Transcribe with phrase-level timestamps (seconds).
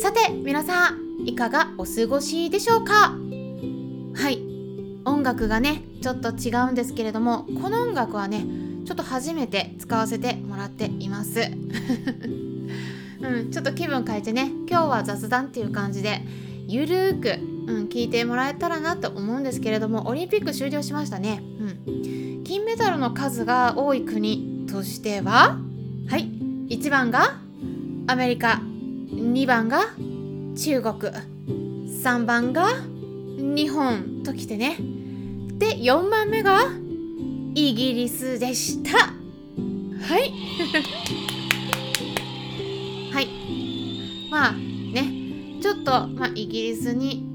[0.00, 3.12] さて皆さんいかがお過ごしでしょうか？
[4.14, 4.40] はい。
[5.04, 8.46] 音楽がねちょっと違うんですけれどもこの音楽はね
[8.86, 11.40] ちょっと初めて使わせてもらっています。
[13.20, 16.22] うん、ちょっと気分変えてね今日は雑談っていう感じで
[16.66, 17.38] ゆるーく、
[17.70, 21.42] うん、聞いてもらえたらなと思うんですけれどもオリンピック終了しましたね、
[21.86, 25.58] うん、金メダルの数が多い国としては
[26.08, 26.30] はい。
[26.70, 27.36] 1番が
[28.06, 28.62] アメリカ。
[29.12, 29.90] 2番が
[30.56, 30.94] 中国。
[32.02, 32.68] 3番が
[33.38, 34.76] 日本ときてね。
[35.58, 36.70] で4番目が
[37.54, 38.98] イギリスでした。
[38.98, 39.12] は
[40.18, 40.32] い。
[43.12, 43.28] はい。
[44.30, 47.26] まあねちょっと、まあ、イギリスに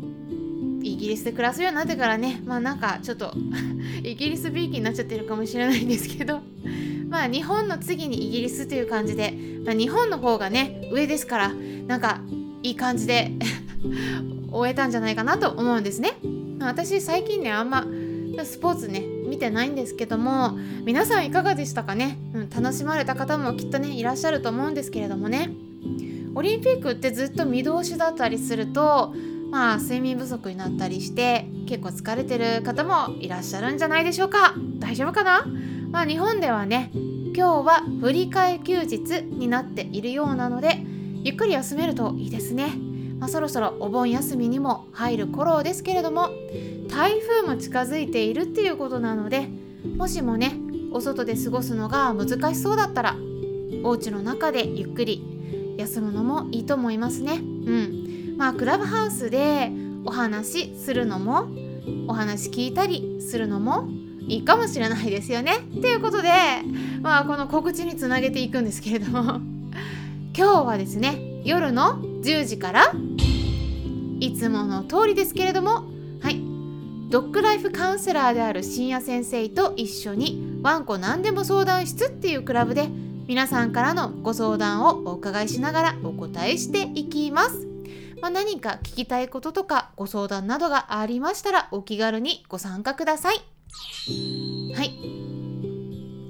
[0.81, 3.33] イギリスで暮らすようになってからねまあなんかちょっと
[4.03, 6.41] イギリスびいきになっちゃってるかもしれないんですけど。
[7.15, 11.53] まあ日本の次にイギリスという感じで、まあ、日本の方がね上ですから
[11.87, 12.19] なんか
[12.61, 13.31] いい感じで
[14.51, 16.17] 終えたんじゃないかなと思うんですね。
[16.59, 17.87] ま私最近ねあんま
[18.43, 18.99] スポーツね
[19.29, 25.51] 見てないんですけども皆さんいかがでしたかね、うん、楽しまれた方もきっとねいらっしゃると思うんですけれどもね。
[26.35, 29.13] オリンピックってずっと見通しだったりすると
[29.51, 34.53] まあ睡眠不足になったりして結構疲れてる方もいらっしゃるんじゃないでしょうか。
[34.79, 35.45] 大丈夫かな？
[35.95, 40.81] まあ日本ではね今日は振り替え休日になっているようなので
[41.23, 42.73] ゆっくり休めるといいですね、
[43.17, 46.31] まあ、そろそろお盆休みにも入る頃ですけれども
[46.89, 49.47] 台風も近づいているっていうことなので
[49.95, 50.57] もしもね
[50.91, 53.15] お外で過ごすのが難しそうだったら
[53.85, 55.23] お家の中でゆっくり
[55.77, 57.35] 休むのもいいと思いますね。
[57.35, 58.35] うん。
[58.37, 59.71] まあクラブハウスで
[60.03, 61.47] お話しするのも
[62.09, 63.87] お話聞いたりするのも
[64.27, 66.29] いいかもしれないですよねっていうことで
[67.01, 69.39] まあこの告知につなげていくんですけれども
[70.35, 72.93] 今日はですね夜の10時から
[74.19, 75.83] いつもの通りですけれども
[76.21, 76.41] はい
[77.09, 82.89] ドッグライフカウンセラーである深夜先生と一緒にワンコ何でも相談室っていうクラブで
[83.27, 87.67] 皆さんからのご相談をお伺いしながらお答えしていきます。
[88.21, 93.54] まあ、何か聞きたいこととかご相談などがありましたらお気軽にご参加ください。
[94.75, 94.93] はい。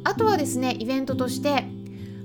[0.04, 1.66] あとはですね、イベントとして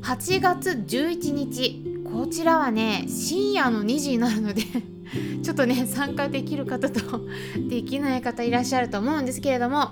[0.03, 4.63] 8月11日、こちらはね、深夜の2時になるので
[5.43, 7.21] ちょっとね、参加できる方と
[7.69, 9.91] できない方いらっしゃると思うんですけれども、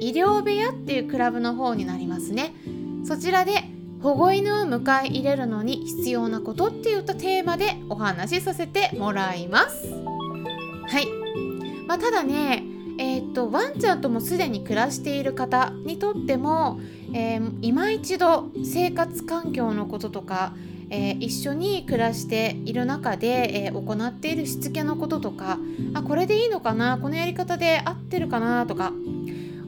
[0.00, 2.54] 医療部屋っていうクラブの方になりますね。
[3.04, 3.64] そちらで
[4.02, 9.86] 保護犬を迎え入れるのに必要なことっていったテーマでお話しさせてもらいます。
[10.88, 11.06] はい。
[11.86, 12.64] まあ、ただね、
[12.98, 16.80] えー、とワンちゃんともすでに暮らしている方にとっても、
[17.14, 20.54] えー、今一度生活環境のこととか、
[20.90, 25.58] えー、一緒に暮らしている中で、え行っているしつけのこととか
[25.94, 28.92] あこれでいいのかなこのやり方で合ってるかなとか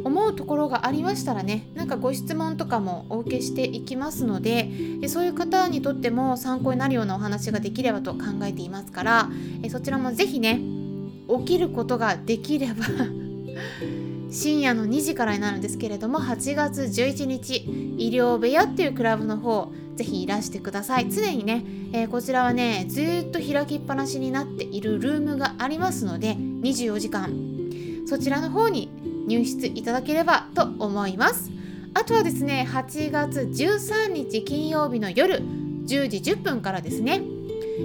[0.05, 4.69] 思うところがありましたらねなんかご質問とかもお受けしていきますので
[5.09, 9.31] そういう方にとっても参考になるようなお話ができればと考えていますから
[9.71, 10.84] そちらも是非ね
[11.29, 12.85] 起きることができれば
[14.31, 17.65] 深夜の2時からになるんですけれども8月11日
[17.99, 21.09] 医療部屋っていうクラブの方ぜひいらしてください。
[21.09, 27.33] 常にね、えー、こちらはねずっと開きっぱなしになっているルームがありますので24時間
[28.07, 28.91] そちらの方に
[29.29, 31.51] 入室いただければと思います。
[31.95, 37.23] あとはですね8月13日金曜日の夜10時10分からですね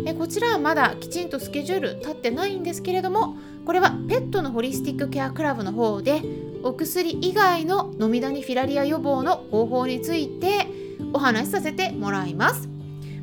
[0.06, 6.22] えこちらはまだきちんとスケジュール立ってないんですけれどもこれはペットのホリスティックケアクラブの方で
[6.64, 10.68] お薬以外の飲みダニフィラリア予防の方法について
[11.14, 12.68] お話しさせてもらいます、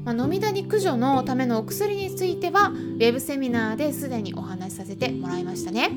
[0.05, 5.91] まあ、飲みダニ駆除のためのお薬についてはウェブセミナーですでにお話しさせてもらいましたね。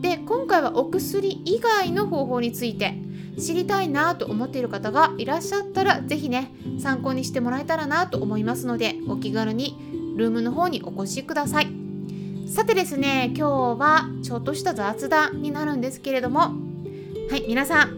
[0.00, 2.94] で今回はお薬以外の方法について
[3.38, 11.68] 知りたいなと思っている方がいらっしゃったら是非ね参考にしてもらえたらなと思いますのでお気軽にルームの方にお越しください。
[12.48, 16.40] さてですね今日はちょっとした雑談になるんですけれども。
[16.40, 17.90] はい皆さん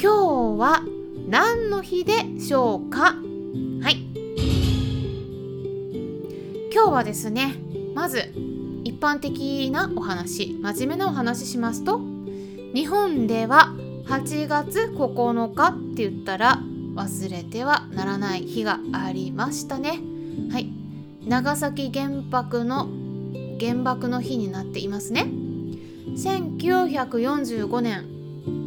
[0.00, 0.82] 今日は
[1.28, 3.14] 何の日でしょうか？
[3.82, 4.06] はい。
[6.74, 7.54] 今日はですね
[7.94, 8.32] まず
[8.84, 12.00] 一般的なお話真面目なお話しますと
[12.74, 13.74] 日本では
[14.06, 16.58] 8月9日って言ったら
[16.94, 20.00] 忘れてはならない日がありましたね。
[20.50, 20.72] はい。
[21.26, 22.88] 長崎原爆の
[23.60, 25.26] 原爆の日になっていますね。
[26.16, 28.04] 1945年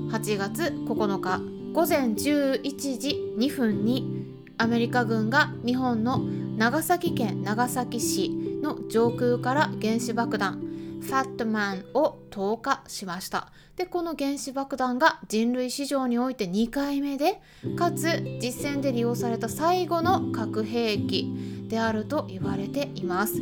[0.09, 1.41] 8月9日
[1.73, 2.61] 午前11
[2.97, 4.25] 時2分に
[4.57, 8.29] アメリカ軍が日本の長崎県長崎市
[8.63, 10.64] の上空から原子爆弾
[11.05, 13.51] ファットマンを投下しました。
[13.75, 17.41] でこの原子爆弾が人類史上において2回目で
[17.77, 23.41] かつ実戦で利用された最後の核兵器であると言われています。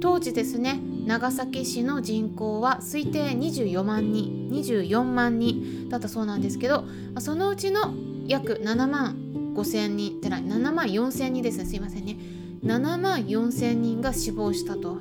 [0.00, 6.84] 当時ですね長崎市の人口は推定24万人24万人だったそうなんですけど
[7.20, 7.94] そのうちの
[8.26, 9.16] 約7万
[9.54, 11.64] 5千人じゃない7万4千人ですね。
[11.64, 12.16] すいませんね。
[12.64, 14.98] 7万4千人が死亡したと。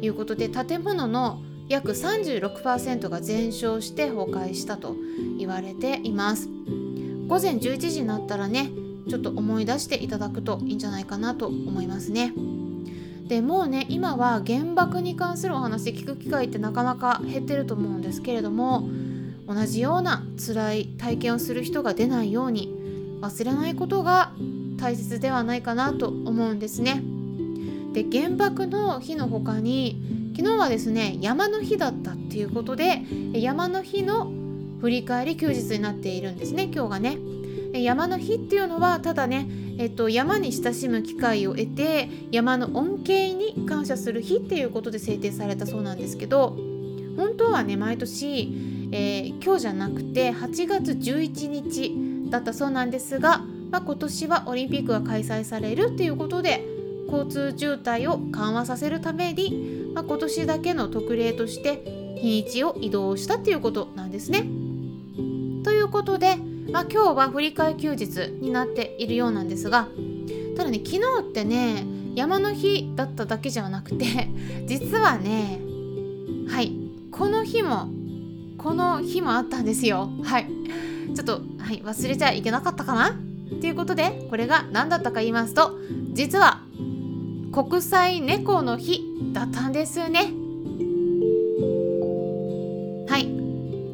[0.00, 4.96] いうことで建物の約36%が全焼して崩壊したと
[5.38, 6.48] 言われています
[7.28, 8.70] 午前11時になったらね
[9.08, 12.32] ちょっと思い出していただくといいんじゃないかなと思いますね
[13.26, 18.88] でもうね今は原爆に関するお話聞く機会ってなかなか減ってると思うんですけれども
[19.46, 22.74] 同じような辛い体験をする人が出ないように
[23.20, 24.32] 忘れないことが
[24.78, 27.02] 大切ではないかなと思うんですね。
[28.04, 33.02] で原爆の日の他に昨日はですね山の日だったっていうことで
[33.32, 34.30] 山の日の
[34.80, 37.18] 振り返り休日になっているんですね今日がね。
[37.72, 39.46] 山の日っていうのはただね、
[39.76, 46.56] えっと、山に親しむ機会を得て山の恩恵に感謝する日っていうことで制定されたそうなんですけど
[47.18, 56.77] 本当はね毎年、えー、今日じゃなくて8月11日だったそうなんですが、まあ、今年はオリンピックが開催されるっていうことで
[57.10, 61.82] 交通渋滞を緩和させるために、まあ、今年だけの特例として
[62.16, 64.44] 日にちを移動したっていうことなんですね。
[65.64, 66.36] ということで、
[66.70, 69.88] まあ、今日は振り替休日になっているようなんですが
[70.56, 71.84] ただね昨日ってね
[72.14, 74.28] 山の日だっただけじゃなくて
[74.66, 75.60] 実はね
[76.48, 76.72] はい
[77.10, 77.88] この日も
[78.58, 80.10] この日もあったんですよ。
[80.24, 80.46] はい。
[81.14, 83.16] ちょっと、はい、忘れちゃいけなかったかな？
[83.60, 85.78] ということでこれが何だったか言いますと
[86.12, 86.60] 実は
[87.52, 90.32] 国際猫の日だったんですね。
[93.08, 93.26] はい。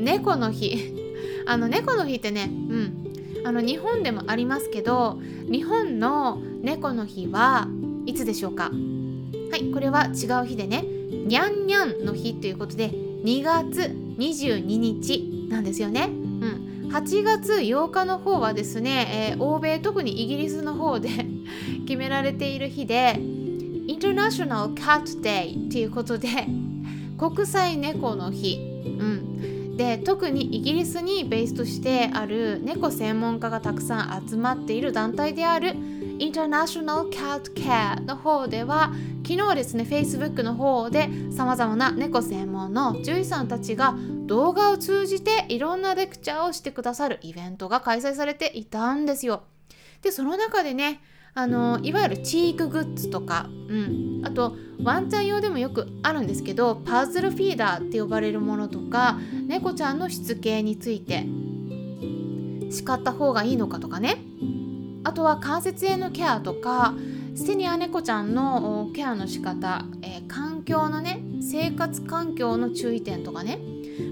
[0.03, 0.95] 猫の日。
[1.47, 3.05] あの猫の日ってねうん。
[3.45, 5.19] あの日本でもありますけど
[5.51, 7.69] 日本の猫の日は
[8.07, 8.71] いつでしょうか？
[9.51, 9.71] はい。
[9.73, 10.85] これは違う日でね。
[11.27, 13.81] にゃんにゃんの日ということで2月
[14.19, 16.11] 22日なんですよね。
[16.11, 21.09] うん、8月8日の方はですね、えー、欧米特にイギリスの方で
[21.87, 23.19] 決められている日で
[23.89, 26.29] International Cat Day っていうことで
[27.19, 35.75] 国際猫の日、うん、で特にイギリスにベースとしてある猫専門家がたくさん集まっている団体である
[36.19, 38.93] International Cat Care の方では
[39.27, 43.97] 昨日ですね Facebook の方でさまざまな猫専門の獣医さんたちが
[44.27, 49.43] 動画を通じていろんなレクチャーをしてくださるイベントが開催されていたんですよ。
[50.03, 51.01] でその中でね
[51.37, 59.19] あのいわゆるチークグッズとか、うん、あとワンちゃん用でもよくあるんですけどパズルフィーダーって呼ばれるものとか
[59.49, 61.27] 猫ちゃんのしつけについて
[62.71, 64.19] 叱った方がいいのかとかね。
[65.07, 66.95] あとは関節炎のケアとか
[67.35, 73.59] セニア猫ちゃんのケアの仕方、えー、環境のね生活環境の注意点とかね。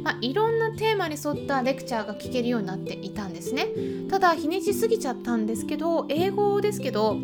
[0.02, 3.68] まあ、いろんなテーマに沿ったレクチャーが聞けるようになっていたんですね。
[4.08, 7.16] ただ日にち過ぎちゃったんですけど英語ですけど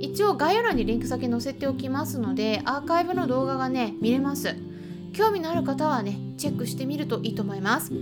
[0.00, 4.54] 一応概要欄にリンク先載せておきますのでアーカイブの動画がね見れます。
[5.12, 7.92] 興味のある方はねチェックしてみるといいと思います。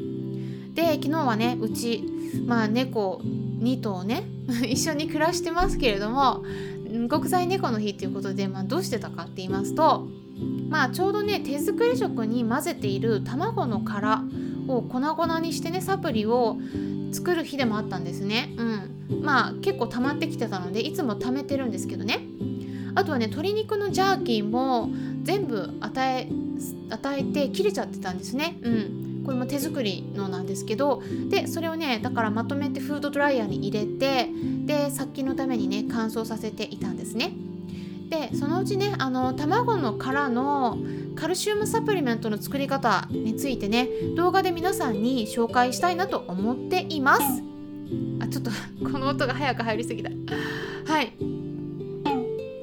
[0.75, 2.05] で昨日はねうち
[2.47, 4.25] まあ猫2頭ね
[4.69, 6.45] 一緒に暮らしてますけれども
[7.09, 10.07] 国際猫の日っていうことで、まあ、どうしてたかって言いますと
[10.69, 14.23] まあちょうどね手作り食に混ぜている卵の殻
[14.69, 16.59] を粉々にしてねサプリを
[17.13, 18.55] 作る日でもあったんですね。
[18.57, 22.21] うん、まあ結構溜まってきてたのでいつも貯めてるんですけどね。
[22.95, 24.91] あとはね鶏肉のジャーキーも
[25.23, 26.29] 全部与え
[26.91, 28.59] 与えて切れちゃってたんですね。
[28.63, 34.29] うん、これも手作りのなんですけどでそれをねだからまとめてフードドライヤーに入れて
[34.65, 37.33] で殺菌のためにね乾燥させていたんですね。
[38.09, 40.79] でそのうちねあの卵の殻の
[41.17, 47.43] カルシウムサプリメントの作り方についてね動画で皆さんに紹介したいなと思っています。
[48.21, 48.51] あちょっと
[48.85, 50.11] この音が早く入りすぎた。
[50.11, 51.13] はい。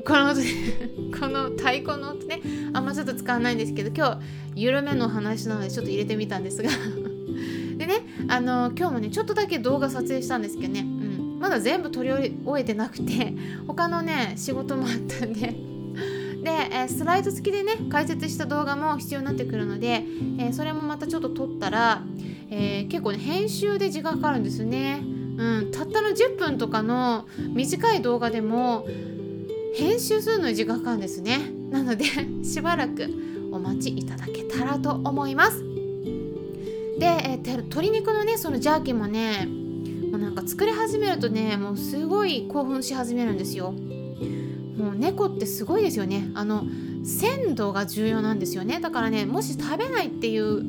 [0.06, 0.42] この音
[1.18, 2.42] この太鼓の音ね
[2.74, 4.20] あんまちょっと使わないんですけど今
[4.56, 6.70] 日緩めの話なのでちょっと入れてみたんですが。
[7.78, 10.86] でねあの今日もねちょっとだけ動画撮影したんですけどね、
[11.44, 13.34] まだ全部撮り終えてなくて
[13.68, 15.54] 他のね仕事もあったんで。
[16.42, 20.06] で、えスライド付きでね解説した動画も必要になってくるので、
[20.38, 22.02] えそれもまたちょっと撮ったら、
[22.50, 25.02] え、結構ね編集で時間かかるんですね、
[25.38, 28.86] うん、たったの10分とかの短い動画でも
[29.74, 31.40] 編集するのに時間かかるんですね。
[31.72, 32.06] なので
[32.44, 33.06] しばらく
[33.52, 35.62] お待ちいただけたらと思います。
[37.00, 39.63] で、えー、鶏肉のねそのジャーキーもね
[40.24, 43.72] なんか作り始めるとねもうすごい興奮し始めるんですよ。
[43.72, 46.32] もう猫ってすごいですよね。
[46.34, 46.66] あの
[47.04, 48.80] 鮮度が重要なんですよね。
[48.80, 50.64] だからねもし食べないっていう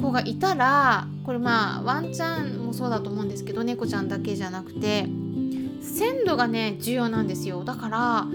[0.00, 5.06] 子がいたらこれまあワンちゃんもそうだと思うんですけど猫ちゃんだけじゃなくて
[5.82, 7.62] 鮮度がね重要なんですよ。
[7.64, 8.26] だからあ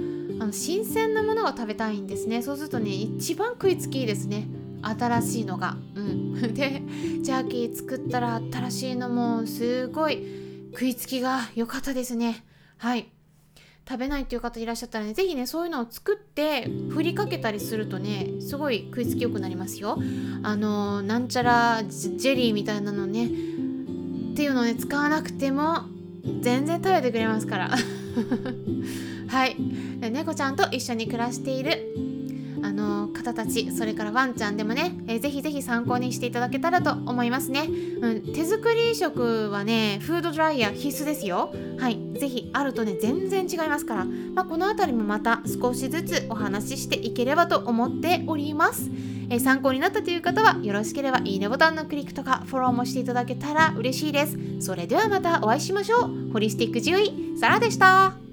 [0.46, 2.44] の新鮮なものが食べたいんですね。
[2.44, 4.48] そうするとね一番食いつきいいですね。
[4.90, 5.78] 新しいのが。
[5.96, 6.26] うん。
[6.54, 6.82] で
[7.22, 10.24] ジャーキー作ったら新しいのもすごい
[10.74, 12.44] 食いつきが良かったですね。
[12.78, 13.10] はい。
[13.88, 19.98] 食べないっていう方いらっしゃったらね是非ねそういうのを作って振りかけたりするとねすごい食いつきよくなりますよ。
[20.44, 23.30] あのなんちゃらジェリーみたいなのねっ
[24.36, 25.84] ていうのをね使わなくても
[26.42, 27.72] 全然食べてくれますから。
[29.28, 29.56] はい。
[30.12, 32.05] 猫ちゃんと一緒に暮らしている
[32.66, 37.68] あの方たちそれからワンちゃんでもね、えー、ぜひぜひ参考にしていただけたらと思いますね、
[38.02, 41.54] うん、手作り食はねフードドライヤー必須ですよ。
[41.78, 48.90] はいぜひあるとね全然違いますから、まあ、この辺りもまた少しずつお話ししていければと思っております。
[49.30, 54.38] えー、参考になったという方はよろしければいいねボタンのクリックとかフォローもしていただけたら嬉しいです。
[54.60, 56.32] それではまたお会いしましょう。
[56.32, 58.25] ホリスティック獣医サラでした。